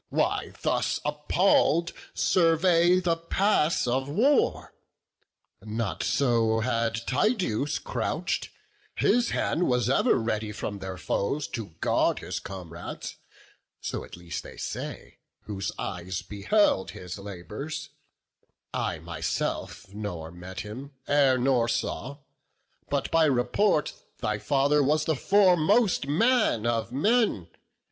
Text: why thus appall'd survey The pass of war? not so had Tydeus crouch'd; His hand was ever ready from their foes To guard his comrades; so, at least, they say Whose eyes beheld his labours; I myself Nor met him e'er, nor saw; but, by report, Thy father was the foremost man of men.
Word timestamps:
why 0.09 0.51
thus 0.63 0.99
appall'd 1.05 1.93
survey 2.15 2.99
The 2.99 3.17
pass 3.17 3.85
of 3.85 4.09
war? 4.09 4.73
not 5.61 6.01
so 6.01 6.61
had 6.61 6.95
Tydeus 7.05 7.77
crouch'd; 7.77 8.49
His 8.95 9.29
hand 9.29 9.67
was 9.67 9.91
ever 9.91 10.15
ready 10.15 10.51
from 10.51 10.79
their 10.79 10.97
foes 10.97 11.47
To 11.49 11.75
guard 11.81 12.17
his 12.17 12.39
comrades; 12.39 13.17
so, 13.79 14.03
at 14.03 14.17
least, 14.17 14.41
they 14.41 14.57
say 14.57 15.19
Whose 15.41 15.71
eyes 15.77 16.23
beheld 16.23 16.89
his 16.89 17.19
labours; 17.19 17.89
I 18.73 18.97
myself 18.97 19.85
Nor 19.93 20.31
met 20.31 20.61
him 20.61 20.93
e'er, 21.07 21.37
nor 21.37 21.67
saw; 21.67 22.17
but, 22.89 23.11
by 23.11 23.25
report, 23.25 23.93
Thy 24.17 24.39
father 24.39 24.81
was 24.81 25.05
the 25.05 25.15
foremost 25.15 26.07
man 26.07 26.65
of 26.65 26.91
men. 26.91 27.49